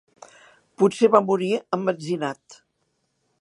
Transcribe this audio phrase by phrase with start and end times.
[0.83, 2.59] Potser va morir emmetzinat.